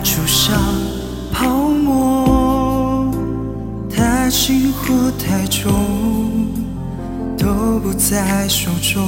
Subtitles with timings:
[0.00, 0.56] 就像
[1.32, 3.12] 泡沫，
[3.90, 5.72] 太轻或太重，
[7.36, 9.02] 都不在手中。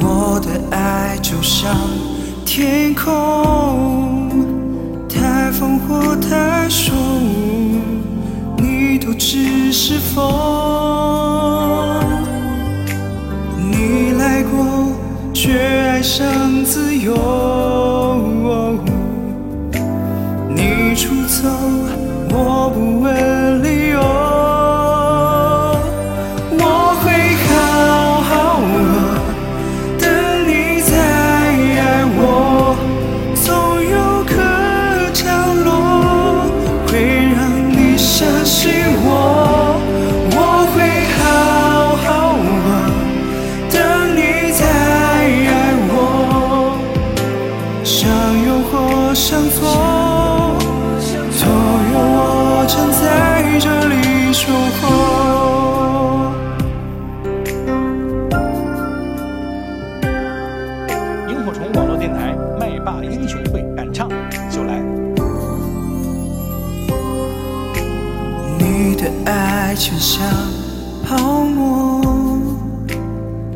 [0.00, 1.76] 我的爱就像
[2.44, 4.30] 天空，
[5.08, 6.92] 太疯或太手，
[8.56, 10.22] 你都只是风。
[13.70, 14.92] 你来过，
[15.32, 16.26] 却爱上
[61.44, 64.08] 萤火虫网络电台麦霸英雄会敢唱
[64.50, 64.80] 就来。
[68.58, 70.26] 你的爱就像
[71.04, 72.02] 泡沫，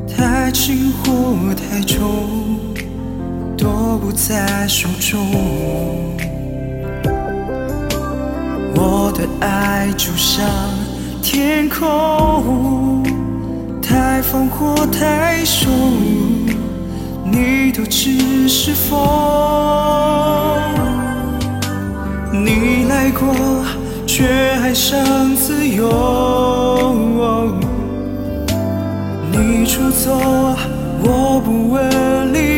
[0.07, 2.59] 太轻或太重，
[3.57, 5.27] 都不在手中。
[8.75, 10.45] 我的爱就像
[11.23, 13.03] 天空，
[13.81, 16.08] 太疯或太手，你
[17.79, 18.99] 都只是风。
[22.33, 23.33] 你来过，
[24.05, 24.27] 却
[24.61, 24.99] 爱上
[25.37, 27.55] 自由。
[29.31, 30.19] 你出走，
[31.05, 32.58] 我不问理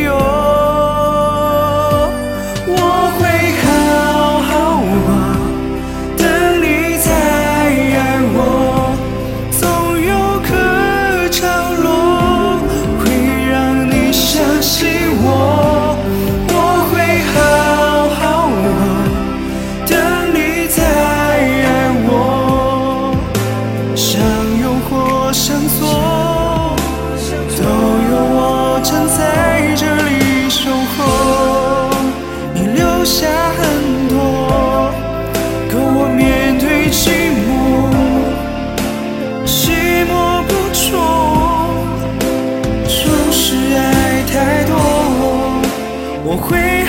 [46.31, 46.80] 我会。